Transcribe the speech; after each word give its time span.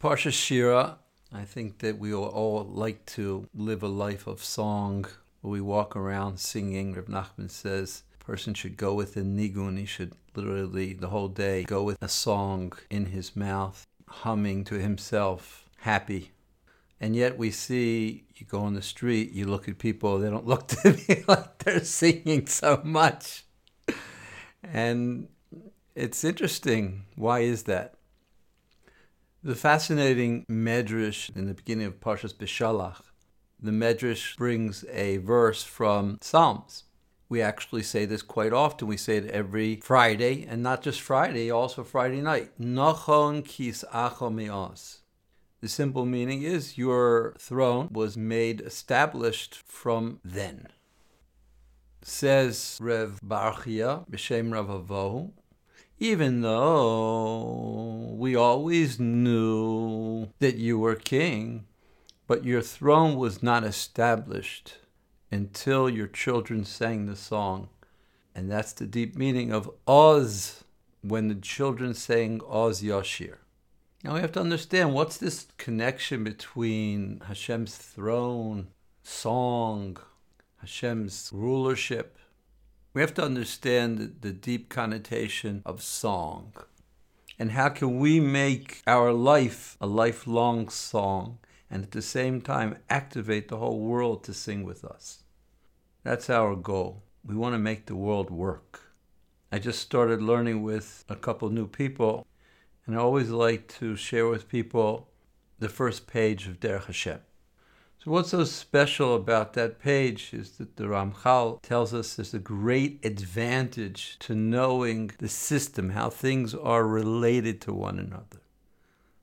Parsha 0.00 0.32
Shira. 0.32 0.98
I 1.32 1.44
think 1.44 1.78
that 1.78 1.98
we 1.98 2.14
all 2.14 2.64
like 2.64 3.04
to 3.06 3.48
live 3.54 3.82
a 3.82 3.88
life 3.88 4.26
of 4.26 4.42
song 4.42 5.06
we 5.42 5.60
walk 5.60 5.96
around 5.96 6.38
singing. 6.38 6.94
Reb 6.94 7.08
Nachman 7.08 7.50
says 7.50 8.02
a 8.20 8.24
person 8.24 8.54
should 8.54 8.76
go 8.76 8.94
with 8.94 9.16
a 9.16 9.22
nigun. 9.22 9.78
He 9.78 9.86
should 9.86 10.12
literally 10.34 10.92
the 10.92 11.08
whole 11.08 11.28
day 11.28 11.64
go 11.64 11.82
with 11.82 12.02
a 12.02 12.08
song 12.08 12.72
in 12.90 13.06
his 13.06 13.34
mouth, 13.36 13.86
humming 14.08 14.64
to 14.64 14.76
himself, 14.76 15.68
happy. 15.78 16.32
And 17.00 17.14
yet 17.14 17.38
we 17.38 17.50
see 17.50 18.24
you 18.36 18.46
go 18.46 18.60
on 18.60 18.74
the 18.74 18.82
street, 18.82 19.32
you 19.32 19.46
look 19.46 19.68
at 19.68 19.78
people, 19.78 20.18
they 20.18 20.30
don't 20.30 20.46
look 20.46 20.66
to 20.68 20.92
me 20.92 21.24
like 21.26 21.58
they're 21.58 21.84
singing 21.84 22.46
so 22.46 22.80
much. 22.84 23.44
And 24.62 25.28
it's 25.94 26.24
interesting. 26.24 27.04
Why 27.16 27.40
is 27.40 27.64
that? 27.64 27.94
The 29.48 29.54
fascinating 29.54 30.44
medrash 30.46 31.34
in 31.34 31.46
the 31.46 31.54
beginning 31.54 31.86
of 31.86 32.00
Parshas 32.00 32.34
Beshalach, 32.34 33.00
the 33.58 33.70
medrash 33.70 34.36
brings 34.36 34.84
a 34.92 35.16
verse 35.16 35.62
from 35.62 36.18
Psalms. 36.20 36.84
We 37.30 37.40
actually 37.40 37.82
say 37.82 38.04
this 38.04 38.20
quite 38.20 38.52
often. 38.52 38.88
We 38.88 38.98
say 38.98 39.16
it 39.16 39.30
every 39.30 39.80
Friday, 39.82 40.44
and 40.46 40.62
not 40.62 40.82
just 40.82 41.00
Friday, 41.00 41.50
also 41.50 41.82
Friday 41.82 42.20
night. 42.20 42.50
Nachon 42.60 43.42
kis 43.42 43.86
acho 43.90 44.30
me'os. 44.30 44.98
The 45.62 45.68
simple 45.70 46.04
meaning 46.04 46.42
is 46.42 46.76
your 46.76 47.34
throne 47.38 47.88
was 47.90 48.18
made 48.18 48.60
established 48.60 49.54
from 49.54 50.20
then. 50.22 50.66
Says 52.02 52.76
Rev 52.82 53.18
Barchia, 53.24 54.06
B'Shem 54.10 54.52
Rav 54.52 54.66
Avohu, 54.66 55.30
even 55.98 56.42
though 56.42 58.14
we 58.16 58.36
always 58.36 59.00
knew 59.00 60.28
that 60.38 60.56
you 60.56 60.78
were 60.78 60.94
king, 60.94 61.66
but 62.26 62.44
your 62.44 62.62
throne 62.62 63.16
was 63.16 63.42
not 63.42 63.64
established 63.64 64.78
until 65.30 65.88
your 65.88 66.06
children 66.06 66.64
sang 66.64 67.06
the 67.06 67.16
song. 67.16 67.68
And 68.34 68.50
that's 68.50 68.72
the 68.72 68.86
deep 68.86 69.16
meaning 69.16 69.52
of 69.52 69.70
Oz 69.86 70.62
when 71.02 71.28
the 71.28 71.34
children 71.34 71.94
sang 71.94 72.40
Oz 72.48 72.82
Yashir. 72.82 73.36
Now 74.04 74.14
we 74.14 74.20
have 74.20 74.32
to 74.32 74.40
understand 74.40 74.94
what's 74.94 75.16
this 75.16 75.48
connection 75.56 76.22
between 76.22 77.20
Hashem's 77.26 77.76
throne, 77.76 78.68
song, 79.02 79.96
Hashem's 80.60 81.30
rulership, 81.32 82.16
we 82.98 83.02
have 83.02 83.14
to 83.14 83.22
understand 83.22 84.16
the 84.22 84.32
deep 84.32 84.68
connotation 84.68 85.62
of 85.64 85.80
song. 85.80 86.52
And 87.38 87.52
how 87.52 87.68
can 87.68 88.00
we 88.00 88.18
make 88.18 88.82
our 88.88 89.12
life 89.12 89.76
a 89.80 89.86
lifelong 89.86 90.68
song 90.68 91.38
and 91.70 91.84
at 91.84 91.92
the 91.92 92.02
same 92.02 92.40
time 92.40 92.78
activate 92.90 93.46
the 93.46 93.58
whole 93.58 93.78
world 93.78 94.24
to 94.24 94.34
sing 94.34 94.64
with 94.64 94.84
us? 94.84 95.22
That's 96.02 96.28
our 96.28 96.56
goal. 96.56 97.04
We 97.24 97.36
want 97.36 97.54
to 97.54 97.60
make 97.60 97.86
the 97.86 97.94
world 97.94 98.30
work. 98.30 98.80
I 99.52 99.60
just 99.60 99.78
started 99.78 100.20
learning 100.20 100.64
with 100.64 101.04
a 101.08 101.14
couple 101.14 101.50
new 101.50 101.68
people, 101.68 102.26
and 102.84 102.96
I 102.96 102.98
always 102.98 103.30
like 103.30 103.68
to 103.78 103.94
share 103.94 104.26
with 104.26 104.48
people 104.48 105.08
the 105.60 105.68
first 105.68 106.08
page 106.08 106.48
of 106.48 106.58
Derech 106.58 106.86
Hashem. 106.86 107.20
So, 108.04 108.12
what's 108.12 108.30
so 108.30 108.44
special 108.44 109.16
about 109.16 109.54
that 109.54 109.80
page 109.80 110.32
is 110.32 110.52
that 110.58 110.76
the 110.76 110.84
Ramchal 110.84 111.60
tells 111.62 111.92
us 111.92 112.14
there's 112.14 112.32
a 112.32 112.38
great 112.38 113.04
advantage 113.04 114.16
to 114.20 114.36
knowing 114.36 115.10
the 115.18 115.28
system, 115.28 115.90
how 115.90 116.08
things 116.08 116.54
are 116.54 116.86
related 116.86 117.60
to 117.62 117.72
one 117.72 117.98
another, 117.98 118.40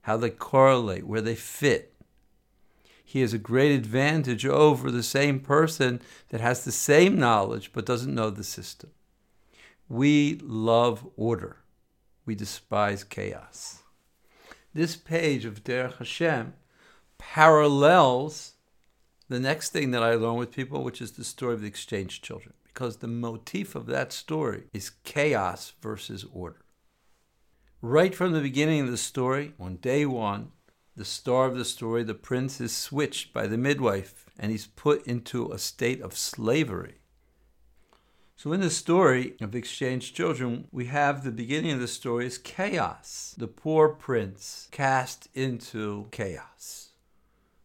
how 0.02 0.18
they 0.18 0.30
correlate, 0.30 1.08
where 1.08 1.22
they 1.22 1.36
fit. 1.36 1.94
He 3.02 3.22
has 3.22 3.34
a 3.34 3.38
great 3.38 3.72
advantage 3.72 4.46
over 4.46 4.92
the 4.92 5.04
same 5.04 5.40
person 5.40 6.02
that 6.30 6.42
has 6.42 6.66
the 6.66 6.74
same 6.74 7.18
knowledge 7.18 7.72
but 7.72 7.86
doesn't 7.86 8.14
know 8.14 8.30
the 8.30 8.44
system. 8.44 8.90
We 9.88 10.38
love 10.44 11.08
order, 11.16 11.60
we 12.26 12.36
despise 12.36 13.06
chaos. 13.06 13.84
This 14.74 14.98
page 14.98 15.46
of 15.46 15.64
Derech 15.64 15.98
Hashem 15.98 16.56
parallels 17.18 18.55
the 19.28 19.40
next 19.40 19.72
thing 19.72 19.92
that 19.92 20.04
I 20.04 20.16
learn 20.16 20.36
with 20.36 20.52
people, 20.52 20.84
which 20.84 21.02
is 21.02 21.14
the 21.14 21.24
story 21.24 21.54
of 21.54 21.62
the 21.62 21.68
exchange 21.68 22.22
children, 22.22 22.54
because 22.64 22.98
the 22.98 23.08
motif 23.08 23.76
of 23.76 23.88
that 23.88 24.14
story 24.14 24.66
is 24.74 24.92
chaos 25.04 25.74
versus 25.82 26.26
order. 26.32 26.66
Right 27.82 28.14
from 28.14 28.34
the 28.34 28.42
beginning 28.42 28.82
of 28.82 28.92
the 28.92 28.98
story, 28.98 29.54
on 29.60 29.78
day 29.78 30.06
one, 30.06 30.52
the 30.96 31.06
star 31.06 31.46
of 31.46 31.58
the 31.58 31.66
story, 31.66 32.04
the 32.04 32.14
prince 32.14 32.62
is 32.62 32.76
switched 32.76 33.34
by 33.34 33.48
the 33.48 33.58
midwife 33.58 34.26
and 34.40 34.52
he's 34.52 34.68
put 34.68 35.06
into 35.06 35.52
a 35.52 35.58
state 35.58 36.02
of 36.02 36.18
slavery. 36.18 36.96
So, 38.38 38.52
in 38.52 38.60
the 38.60 38.70
story 38.70 39.36
of 39.40 39.56
exchanged 39.56 40.16
children, 40.16 40.68
we 40.72 40.86
have 40.86 41.24
the 41.24 41.32
beginning 41.32 41.72
of 41.72 41.80
the 41.80 41.88
story 41.88 42.26
is 42.26 42.38
chaos. 42.38 43.34
The 43.38 43.48
poor 43.48 43.90
prince 43.90 44.68
cast 44.72 45.30
into 45.34 46.08
chaos. 46.12 46.90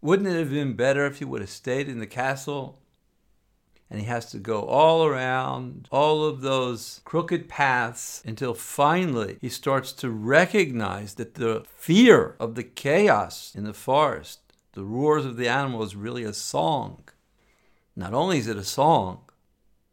Wouldn't 0.02 0.28
it 0.28 0.38
have 0.38 0.50
been 0.50 0.72
better 0.74 1.04
if 1.04 1.18
he 1.18 1.26
would 1.26 1.42
have 1.42 1.50
stayed 1.50 1.88
in 1.88 1.98
the 1.98 2.06
castle? 2.06 2.78
And 3.90 4.00
he 4.00 4.06
has 4.06 4.30
to 4.30 4.38
go 4.38 4.62
all 4.62 5.04
around 5.04 5.88
all 5.90 6.24
of 6.24 6.40
those 6.40 7.00
crooked 7.04 7.48
paths 7.48 8.22
until 8.24 8.54
finally 8.54 9.36
he 9.40 9.48
starts 9.48 9.92
to 9.94 10.10
recognize 10.10 11.14
that 11.14 11.34
the 11.34 11.64
fear 11.76 12.36
of 12.38 12.54
the 12.54 12.62
chaos 12.62 13.52
in 13.54 13.64
the 13.64 13.74
forest, 13.74 14.40
the 14.72 14.84
roars 14.84 15.26
of 15.26 15.36
the 15.36 15.48
animal, 15.48 15.82
is 15.82 15.96
really 15.96 16.24
a 16.24 16.32
song. 16.32 17.02
Not 17.94 18.14
only 18.14 18.38
is 18.38 18.46
it 18.46 18.56
a 18.56 18.64
song, 18.64 19.22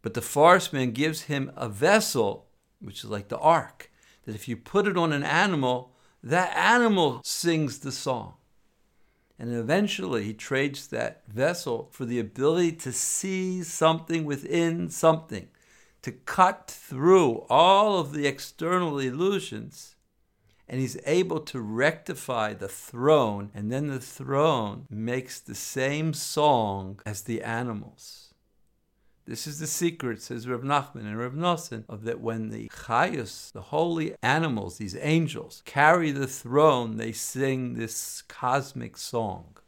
but 0.00 0.14
the 0.14 0.22
forestman 0.22 0.92
gives 0.92 1.22
him 1.22 1.52
a 1.56 1.68
vessel, 1.68 2.46
which 2.80 3.04
is 3.04 3.10
like 3.10 3.28
the 3.28 3.38
ark, 3.38 3.90
that 4.24 4.34
if 4.34 4.48
you 4.48 4.56
put 4.56 4.86
it 4.86 4.96
on 4.96 5.12
an 5.12 5.24
animal, 5.24 5.92
that 6.22 6.56
animal 6.56 7.20
sings 7.24 7.80
the 7.80 7.92
song. 7.92 8.37
And 9.38 9.54
eventually 9.54 10.24
he 10.24 10.34
trades 10.34 10.88
that 10.88 11.22
vessel 11.28 11.88
for 11.92 12.04
the 12.04 12.18
ability 12.18 12.72
to 12.72 12.92
see 12.92 13.62
something 13.62 14.24
within 14.24 14.90
something, 14.90 15.48
to 16.02 16.10
cut 16.10 16.68
through 16.68 17.46
all 17.48 17.98
of 17.98 18.12
the 18.12 18.26
external 18.26 18.98
illusions. 18.98 19.94
And 20.68 20.80
he's 20.80 20.98
able 21.06 21.40
to 21.40 21.60
rectify 21.60 22.52
the 22.52 22.68
throne, 22.68 23.50
and 23.54 23.72
then 23.72 23.86
the 23.86 24.00
throne 24.00 24.86
makes 24.90 25.40
the 25.40 25.54
same 25.54 26.12
song 26.12 27.00
as 27.06 27.22
the 27.22 27.42
animals. 27.42 28.27
This 29.28 29.46
is 29.46 29.58
the 29.58 29.66
secret, 29.66 30.22
says 30.22 30.48
Reb 30.48 30.62
Nachman 30.62 31.00
and 31.00 31.18
Reb 31.18 31.34
Nosson, 31.34 31.84
of 31.86 32.04
that 32.04 32.18
when 32.18 32.48
the 32.48 32.70
chayus, 32.70 33.52
the 33.52 33.60
holy 33.60 34.14
animals, 34.22 34.78
these 34.78 34.96
angels, 34.98 35.62
carry 35.66 36.12
the 36.12 36.26
throne, 36.26 36.96
they 36.96 37.12
sing 37.12 37.74
this 37.74 38.22
cosmic 38.22 38.96
song. 38.96 39.58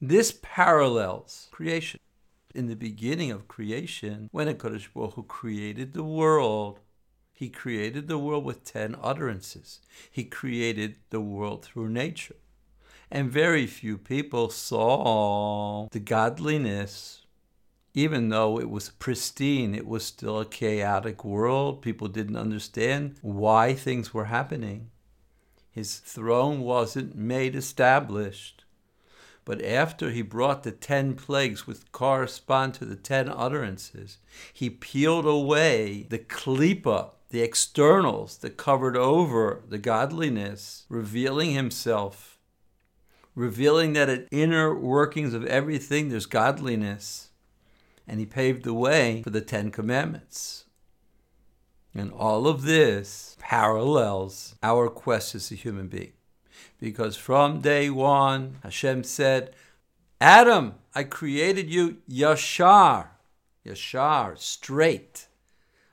This 0.00 0.36
parallels 0.42 1.46
creation. 1.52 2.00
In 2.56 2.66
the 2.66 2.74
beginning 2.74 3.30
of 3.30 3.46
creation, 3.46 4.28
when 4.32 4.48
HaKadosh 4.48 4.88
Baruch 4.92 5.14
Hu 5.14 5.22
created 5.22 5.92
the 5.92 6.02
world, 6.02 6.80
he 7.32 7.48
created 7.48 8.08
the 8.08 8.18
world 8.18 8.44
with 8.44 8.64
ten 8.64 8.96
utterances. 9.00 9.80
He 10.10 10.24
created 10.24 10.96
the 11.10 11.20
world 11.20 11.64
through 11.64 11.90
nature. 11.90 12.34
And 13.12 13.30
very 13.30 13.68
few 13.68 13.96
people 13.96 14.50
saw 14.50 15.86
the 15.92 16.00
godliness 16.00 17.25
even 17.96 18.28
though 18.28 18.60
it 18.60 18.68
was 18.68 18.90
pristine, 18.90 19.74
it 19.74 19.86
was 19.86 20.04
still 20.04 20.38
a 20.38 20.44
chaotic 20.44 21.24
world. 21.24 21.80
People 21.80 22.08
didn't 22.08 22.36
understand 22.36 23.14
why 23.22 23.72
things 23.72 24.12
were 24.12 24.26
happening. 24.26 24.90
His 25.70 25.96
throne 25.96 26.60
wasn't 26.60 27.16
made 27.16 27.56
established. 27.56 28.64
But 29.46 29.64
after 29.64 30.10
he 30.10 30.20
brought 30.20 30.62
the 30.62 30.72
ten 30.72 31.14
plagues 31.14 31.66
which 31.66 31.90
correspond 31.90 32.74
to 32.74 32.84
the 32.84 32.96
ten 32.96 33.30
utterances, 33.30 34.18
he 34.52 34.68
peeled 34.68 35.24
away 35.24 36.06
the 36.10 36.18
klipa, 36.18 37.12
the 37.30 37.40
externals 37.40 38.36
that 38.38 38.58
covered 38.58 38.98
over 38.98 39.62
the 39.70 39.78
godliness, 39.78 40.84
revealing 40.90 41.52
himself, 41.52 42.38
revealing 43.34 43.94
that 43.94 44.10
at 44.10 44.28
inner 44.30 44.74
workings 44.78 45.32
of 45.32 45.46
everything 45.46 46.10
there's 46.10 46.26
godliness 46.26 47.25
and 48.06 48.20
he 48.20 48.26
paved 48.26 48.64
the 48.64 48.74
way 48.74 49.22
for 49.22 49.30
the 49.30 49.40
Ten 49.40 49.70
Commandments. 49.70 50.64
And 51.94 52.12
all 52.12 52.46
of 52.46 52.62
this 52.62 53.36
parallels 53.40 54.54
our 54.62 54.88
quest 54.88 55.34
as 55.34 55.50
a 55.50 55.54
human 55.54 55.88
being. 55.88 56.12
Because 56.78 57.16
from 57.16 57.60
day 57.62 57.88
one, 57.90 58.58
Hashem 58.62 59.04
said, 59.04 59.54
Adam, 60.20 60.74
I 60.94 61.04
created 61.04 61.70
you 61.70 61.98
yashar, 62.08 63.08
yashar, 63.64 64.38
straight. 64.38 65.28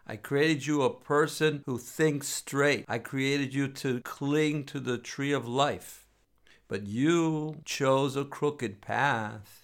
I 0.05 0.17
created 0.17 0.67
you 0.67 0.81
a 0.81 0.93
person 0.93 1.63
who 1.65 1.77
thinks 1.77 2.27
straight. 2.27 2.83
I 2.89 2.97
created 2.99 3.53
you 3.53 3.69
to 3.69 4.01
cling 4.01 4.65
to 4.65 4.81
the 4.81 4.97
tree 4.97 5.31
of 5.31 5.47
life. 5.47 6.05
but 6.67 6.87
you 6.87 7.61
chose 7.65 8.15
a 8.15 8.25
crooked 8.25 8.81
path. 8.81 9.62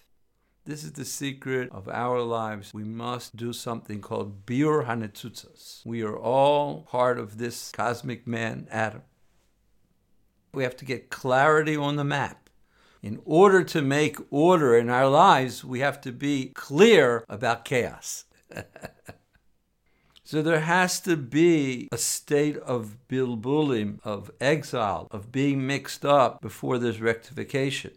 This 0.70 0.84
is 0.84 0.92
the 0.92 1.04
secret 1.04 1.68
of 1.72 1.88
our 1.88 2.22
lives. 2.22 2.72
We 2.72 2.84
must 2.84 3.34
do 3.34 3.52
something 3.52 4.00
called 4.00 4.46
Birur 4.46 4.86
Hanitzotzos. 4.86 5.84
We 5.84 6.02
are 6.02 6.16
all 6.16 6.82
part 6.82 7.18
of 7.18 7.38
this 7.38 7.72
cosmic 7.72 8.24
man, 8.24 8.68
Adam. 8.70 9.02
We 10.54 10.62
have 10.62 10.76
to 10.76 10.84
get 10.84 11.10
clarity 11.10 11.74
on 11.74 11.96
the 11.96 12.04
map. 12.04 12.48
In 13.02 13.20
order 13.24 13.64
to 13.64 13.82
make 13.82 14.18
order 14.30 14.78
in 14.78 14.88
our 14.88 15.08
lives, 15.08 15.64
we 15.64 15.80
have 15.80 16.00
to 16.02 16.12
be 16.12 16.52
clear 16.54 17.24
about 17.28 17.64
chaos. 17.64 18.26
so 20.22 20.40
there 20.40 20.60
has 20.60 21.00
to 21.00 21.16
be 21.16 21.88
a 21.90 21.98
state 21.98 22.58
of 22.58 22.96
bilbulim, 23.08 23.98
of 24.04 24.30
exile, 24.40 25.08
of 25.10 25.32
being 25.32 25.66
mixed 25.66 26.04
up 26.04 26.40
before 26.40 26.78
there's 26.78 27.00
rectification. 27.00 27.90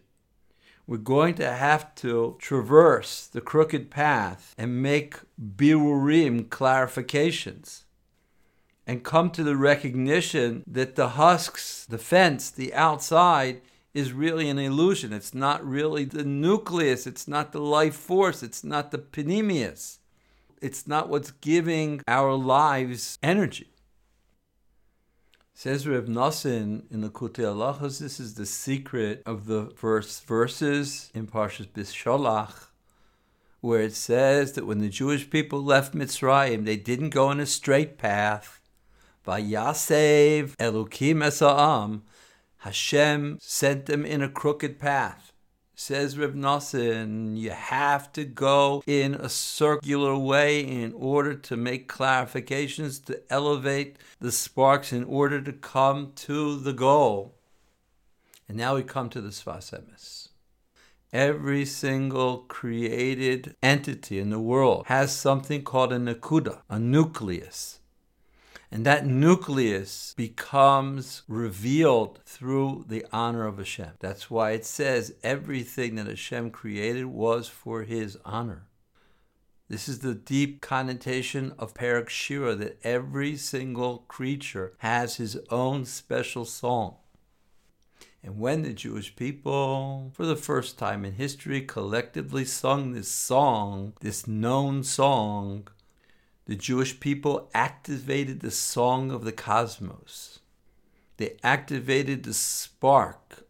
We're 0.86 0.98
going 0.98 1.34
to 1.36 1.50
have 1.50 1.94
to 1.96 2.36
traverse 2.38 3.26
the 3.26 3.40
crooked 3.40 3.90
path 3.90 4.54
and 4.58 4.82
make 4.82 5.16
birurim 5.40 6.48
clarifications 6.48 7.84
and 8.86 9.02
come 9.02 9.30
to 9.30 9.42
the 9.42 9.56
recognition 9.56 10.62
that 10.66 10.94
the 10.94 11.10
husks, 11.10 11.86
the 11.86 11.98
fence, 11.98 12.50
the 12.50 12.74
outside 12.74 13.62
is 13.94 14.12
really 14.12 14.48
an 14.50 14.58
illusion. 14.58 15.12
It's 15.12 15.32
not 15.32 15.64
really 15.64 16.04
the 16.04 16.24
nucleus, 16.24 17.06
it's 17.06 17.26
not 17.26 17.52
the 17.52 17.60
life 17.60 17.94
force, 17.94 18.42
it's 18.42 18.62
not 18.62 18.90
the 18.90 18.98
penimius. 18.98 19.98
It's 20.60 20.86
not 20.86 21.08
what's 21.08 21.30
giving 21.30 22.02
our 22.08 22.32
lives 22.34 23.18
energy. 23.22 23.73
Says 25.56 25.86
Reb 25.86 26.08
Nosson 26.08 26.82
in 26.90 27.00
the 27.00 27.08
Likutei 27.08 27.44
Halachos, 27.44 28.00
this 28.00 28.18
is 28.18 28.34
the 28.34 28.44
secret 28.44 29.22
of 29.24 29.46
the 29.46 29.72
first 29.76 30.26
verses 30.26 31.12
in 31.14 31.28
Parshas 31.28 31.68
Beshalach, 31.68 32.70
where 33.60 33.80
it 33.80 33.94
says 33.94 34.54
that 34.54 34.66
when 34.66 34.80
the 34.80 34.88
Jewish 34.88 35.30
people 35.30 35.62
left 35.62 35.94
Mitzrayim, 35.94 36.64
they 36.64 36.76
didn't 36.76 37.10
go 37.10 37.30
in 37.30 37.38
a 37.38 37.46
straight 37.46 37.98
path. 37.98 38.60
Vayasev 39.24 40.56
Elokim 40.56 41.22
Esa'am, 41.22 42.02
Hashem 42.58 43.38
sent 43.40 43.86
them 43.86 44.04
in 44.04 44.22
a 44.22 44.28
crooked 44.28 44.80
path. 44.80 45.33
Says 45.76 46.16
Reb 46.16 46.36
Nosson, 46.36 47.36
you 47.36 47.50
have 47.50 48.12
to 48.12 48.24
go 48.24 48.84
in 48.86 49.14
a 49.14 49.28
circular 49.28 50.16
way 50.16 50.60
in 50.60 50.92
order 50.92 51.34
to 51.34 51.56
make 51.56 51.88
clarifications, 51.88 53.04
to 53.06 53.20
elevate 53.28 53.96
the 54.20 54.30
sparks 54.30 54.92
in 54.92 55.02
order 55.02 55.42
to 55.42 55.52
come 55.52 56.12
to 56.16 56.60
the 56.60 56.72
goal. 56.72 57.34
And 58.48 58.56
now 58.56 58.76
we 58.76 58.84
come 58.84 59.10
to 59.10 59.20
the 59.20 59.30
Sfas 59.30 59.72
Emes. 59.72 60.28
Every 61.12 61.64
single 61.64 62.38
created 62.38 63.56
entity 63.60 64.20
in 64.20 64.30
the 64.30 64.40
world 64.40 64.84
has 64.86 65.14
something 65.14 65.62
called 65.62 65.92
a 65.92 65.98
nakuda, 65.98 66.62
a 66.70 66.78
nucleus. 66.78 67.80
And 68.74 68.84
that 68.86 69.06
nucleus 69.06 70.14
becomes 70.16 71.22
revealed 71.28 72.18
through 72.26 72.86
the 72.88 73.06
honor 73.12 73.46
of 73.46 73.58
Hashem. 73.58 73.90
That's 74.00 74.28
why 74.28 74.50
it 74.50 74.66
says 74.66 75.14
everything 75.22 75.94
that 75.94 76.08
Hashem 76.08 76.50
created 76.50 77.04
was 77.04 77.46
for 77.46 77.84
his 77.84 78.18
honor. 78.24 78.66
This 79.68 79.88
is 79.88 80.00
the 80.00 80.12
deep 80.12 80.60
connotation 80.60 81.52
of 81.56 81.72
Perek 81.72 82.08
Shira 82.08 82.56
that 82.56 82.80
every 82.82 83.36
single 83.36 83.98
creature 84.08 84.72
has 84.78 85.18
his 85.18 85.38
own 85.50 85.84
special 85.84 86.44
song. 86.44 86.96
And 88.24 88.40
when 88.40 88.62
the 88.62 88.72
Jewish 88.72 89.14
people, 89.14 90.10
for 90.14 90.26
the 90.26 90.34
first 90.34 90.80
time 90.80 91.04
in 91.04 91.12
history, 91.12 91.60
collectively 91.60 92.44
sung 92.44 92.90
this 92.90 93.06
song, 93.08 93.92
this 94.00 94.26
known 94.26 94.82
song, 94.82 95.68
the 96.46 96.56
Jewish 96.56 97.00
people 97.00 97.50
activated 97.54 98.40
the 98.40 98.50
song 98.50 99.10
of 99.10 99.24
the 99.24 99.32
cosmos. 99.32 100.40
They 101.16 101.36
activated 101.42 102.24
the 102.24 102.34
spark, 102.34 103.46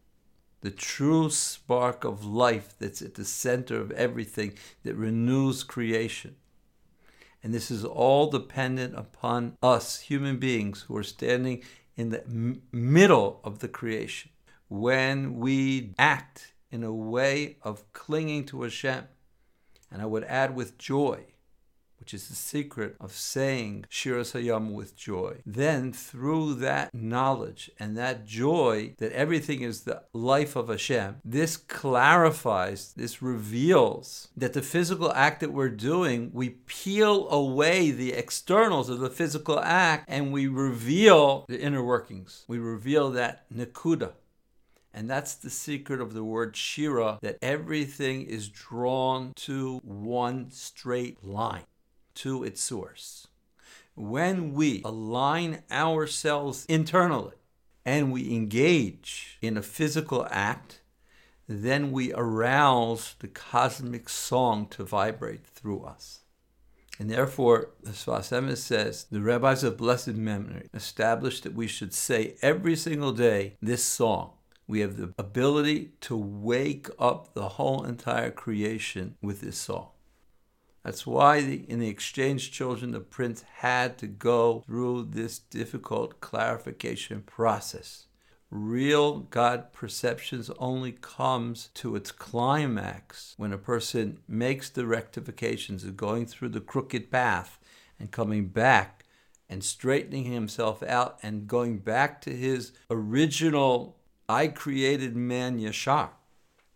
the 0.60 0.70
true 0.70 1.30
spark 1.30 2.04
of 2.04 2.24
life 2.24 2.74
that's 2.78 3.02
at 3.02 3.14
the 3.14 3.24
center 3.24 3.80
of 3.80 3.90
everything 3.92 4.54
that 4.84 4.94
renews 4.94 5.64
creation. 5.64 6.36
And 7.42 7.52
this 7.52 7.70
is 7.70 7.84
all 7.84 8.30
dependent 8.30 8.94
upon 8.96 9.56
us, 9.62 10.00
human 10.00 10.38
beings, 10.38 10.82
who 10.82 10.96
are 10.96 11.02
standing 11.02 11.62
in 11.96 12.10
the 12.10 12.24
m- 12.24 12.62
middle 12.72 13.40
of 13.44 13.58
the 13.58 13.68
creation. 13.68 14.30
When 14.68 15.38
we 15.38 15.94
act 15.98 16.52
in 16.70 16.82
a 16.82 16.92
way 16.92 17.58
of 17.62 17.92
clinging 17.92 18.46
to 18.46 18.62
Hashem, 18.62 19.04
and 19.90 20.00
I 20.00 20.06
would 20.06 20.24
add 20.24 20.56
with 20.56 20.78
joy, 20.78 21.26
which 22.04 22.12
is 22.12 22.28
the 22.28 22.34
secret 22.34 22.96
of 23.00 23.12
saying 23.12 23.86
Shiras 23.88 24.38
Hayam 24.38 24.72
with 24.74 24.94
joy. 24.94 25.36
Then, 25.46 25.90
through 25.90 26.52
that 26.56 26.92
knowledge 26.92 27.70
and 27.78 27.96
that 27.96 28.26
joy 28.26 28.92
that 28.98 29.12
everything 29.12 29.62
is 29.62 29.80
the 29.80 30.02
life 30.12 30.54
of 30.54 30.68
Hashem, 30.68 31.16
this 31.24 31.56
clarifies, 31.56 32.92
this 32.92 33.22
reveals 33.22 34.28
that 34.36 34.52
the 34.52 34.60
physical 34.60 35.10
act 35.14 35.40
that 35.40 35.54
we're 35.54 35.70
doing, 35.70 36.30
we 36.34 36.50
peel 36.50 37.26
away 37.30 37.90
the 37.90 38.12
externals 38.12 38.90
of 38.90 39.00
the 39.00 39.08
physical 39.08 39.58
act 39.58 40.04
and 40.06 40.30
we 40.30 40.46
reveal 40.46 41.46
the 41.48 41.58
inner 41.58 41.82
workings. 41.82 42.44
We 42.46 42.58
reveal 42.58 43.12
that 43.12 43.50
Nakuda. 43.50 44.12
And 44.92 45.08
that's 45.08 45.34
the 45.34 45.50
secret 45.50 46.02
of 46.02 46.12
the 46.12 46.22
word 46.22 46.54
Shira, 46.54 47.18
that 47.22 47.38
everything 47.40 48.26
is 48.26 48.50
drawn 48.50 49.32
to 49.36 49.80
one 49.82 50.50
straight 50.50 51.24
line 51.24 51.64
to 52.16 52.44
its 52.44 52.60
source. 52.60 53.28
When 53.94 54.54
we 54.54 54.82
align 54.84 55.62
ourselves 55.70 56.64
internally 56.66 57.36
and 57.84 58.12
we 58.12 58.34
engage 58.34 59.38
in 59.40 59.56
a 59.56 59.62
physical 59.62 60.26
act, 60.30 60.80
then 61.46 61.92
we 61.92 62.12
arouse 62.12 63.14
the 63.18 63.28
cosmic 63.28 64.08
song 64.08 64.66
to 64.68 64.84
vibrate 64.84 65.46
through 65.46 65.84
us. 65.84 66.20
And 66.98 67.10
therefore, 67.10 67.70
the 67.82 67.90
Sfas 67.90 68.30
Emes 68.30 68.58
says, 68.58 69.06
the 69.10 69.20
rabbis 69.20 69.64
of 69.64 69.76
blessed 69.76 70.14
memory 70.14 70.68
established 70.72 71.42
that 71.42 71.54
we 71.54 71.66
should 71.66 71.92
say 71.92 72.36
every 72.40 72.76
single 72.76 73.12
day 73.12 73.56
this 73.60 73.84
song. 73.84 74.32
We 74.66 74.80
have 74.80 74.96
the 74.96 75.12
ability 75.18 75.90
to 76.02 76.16
wake 76.16 76.88
up 76.98 77.34
the 77.34 77.48
whole 77.50 77.84
entire 77.84 78.30
creation 78.30 79.16
with 79.20 79.40
this 79.40 79.58
song. 79.58 79.88
That's 80.84 81.06
why 81.06 81.40
the, 81.40 81.64
in 81.68 81.80
the 81.80 81.88
exchange 81.88 82.52
children, 82.52 82.90
the 82.90 83.00
prince 83.00 83.42
had 83.56 83.96
to 83.98 84.06
go 84.06 84.62
through 84.66 85.08
this 85.10 85.38
difficult 85.38 86.20
clarification 86.20 87.22
process. 87.22 88.04
Real 88.50 89.20
God 89.20 89.72
perceptions 89.72 90.50
only 90.58 90.92
comes 90.92 91.70
to 91.74 91.96
its 91.96 92.12
climax 92.12 93.34
when 93.38 93.52
a 93.52 93.58
person 93.58 94.18
makes 94.28 94.68
the 94.68 94.86
rectifications 94.86 95.84
of 95.84 95.96
going 95.96 96.26
through 96.26 96.50
the 96.50 96.60
crooked 96.60 97.10
path 97.10 97.58
and 97.98 98.10
coming 98.10 98.48
back 98.48 99.04
and 99.48 99.64
straightening 99.64 100.24
himself 100.24 100.82
out 100.82 101.18
and 101.22 101.48
going 101.48 101.78
back 101.78 102.20
to 102.20 102.30
his 102.30 102.72
original 102.90 103.96
I 104.28 104.48
created 104.48 105.16
man 105.16 105.58
Yashar 105.58 106.10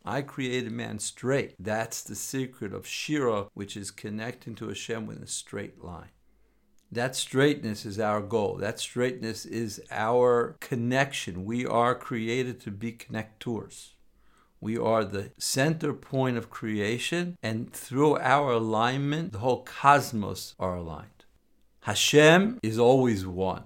I 0.08 0.22
created 0.22 0.72
man 0.72 1.00
straight. 1.00 1.54
That's 1.58 2.02
the 2.02 2.14
secret 2.14 2.72
of 2.72 2.86
Shira, 2.86 3.48
which 3.52 3.76
is 3.76 3.90
connecting 3.90 4.54
to 4.54 4.68
Hashem 4.68 5.06
with 5.06 5.22
a 5.22 5.26
straight 5.26 5.84
line. 5.84 6.08
That 6.90 7.14
straightness 7.14 7.84
is 7.84 8.00
our 8.00 8.22
goal. 8.22 8.56
That 8.56 8.80
straightness 8.80 9.44
is 9.44 9.82
our 9.90 10.56
connection. 10.60 11.44
We 11.44 11.66
are 11.66 11.94
created 11.94 12.58
to 12.60 12.70
be 12.70 12.92
connectors. 12.92 13.90
We 14.62 14.78
are 14.78 15.04
the 15.04 15.32
center 15.36 15.92
point 15.92 16.38
of 16.38 16.48
creation, 16.48 17.36
and 17.42 17.70
through 17.70 18.16
our 18.16 18.52
alignment, 18.52 19.32
the 19.32 19.40
whole 19.40 19.62
cosmos 19.62 20.54
are 20.58 20.76
aligned. 20.76 21.26
Hashem 21.80 22.60
is 22.62 22.78
always 22.78 23.26
one. 23.26 23.64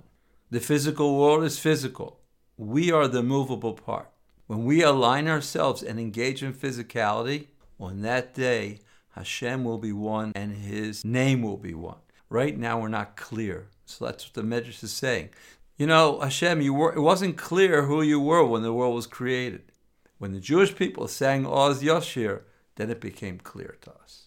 The 0.51 0.59
physical 0.59 1.21
world 1.21 1.45
is 1.45 1.61
physical. 1.61 2.19
We 2.57 2.91
are 2.91 3.07
the 3.07 3.23
movable 3.23 3.75
part. 3.75 4.12
When 4.53 4.67
we 4.67 4.83
align 4.83 5.29
ourselves 5.29 5.83
and 5.83 5.99
engage 5.99 6.43
in 6.43 6.53
physicality, 6.53 7.47
on 7.81 8.03
that 8.03 8.35
day, 8.35 8.81
Hashem 9.13 9.65
will 9.65 9.79
be 9.79 9.95
one 9.95 10.33
and 10.35 10.55
His 10.55 11.03
name 11.07 11.41
will 11.41 11.57
be 11.57 11.73
one. 11.73 12.01
Right 12.29 12.59
now, 12.59 12.79
we're 12.79 12.89
not 12.89 13.17
clear. 13.17 13.69
So 13.87 14.05
that's 14.05 14.27
what 14.27 14.35
the 14.35 14.43
Medrash 14.43 14.85
is 14.85 14.93
saying. 14.93 15.31
You 15.79 15.87
know, 15.87 16.21
Hashem, 16.21 16.61
you 16.61 16.75
were, 16.75 16.93
it 16.93 17.01
wasn't 17.01 17.39
clear 17.39 17.85
who 17.85 18.03
you 18.03 18.21
were 18.21 18.45
when 18.45 18.63
the 18.63 18.75
world 18.75 18.95
was 18.95 19.07
created. 19.07 19.73
When 20.19 20.35
the 20.35 20.39
Jewish 20.39 20.77
people 20.77 21.09
sang 21.09 21.47
Oz 21.47 21.83
Yashir, 21.83 22.43
then 22.77 22.91
it 22.91 23.01
became 23.01 23.39
clear 23.39 23.79
to 23.81 23.93
us. 24.03 24.25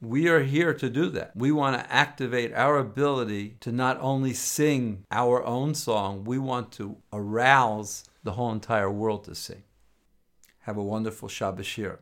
We 0.00 0.26
are 0.26 0.42
here 0.42 0.74
to 0.74 0.90
do 0.90 1.08
that. 1.10 1.36
We 1.36 1.52
want 1.52 1.80
to 1.80 1.92
activate 1.92 2.52
our 2.54 2.76
ability 2.76 3.58
to 3.60 3.70
not 3.70 4.00
only 4.00 4.34
sing 4.34 5.04
our 5.12 5.44
own 5.44 5.76
song, 5.76 6.24
we 6.24 6.38
want 6.38 6.72
to 6.72 6.96
arouse 7.12 8.02
the 8.22 8.32
whole 8.32 8.52
entire 8.52 8.90
world 8.90 9.24
to 9.24 9.34
see. 9.34 9.64
Have 10.60 10.76
a 10.76 10.82
wonderful 10.82 11.28
Shabbat 11.28 11.64
Shir. 11.72 12.00